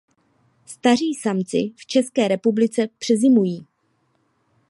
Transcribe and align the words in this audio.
Staří 0.65 1.13
samci 1.13 1.71
v 1.77 1.85
České 1.85 2.27
republice 2.27 2.87
přezimují. 2.99 3.65